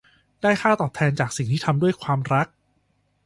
[0.41, 2.47] ได้ค่าตอบแทนจากสิ่งที่ทำด้วยความรัก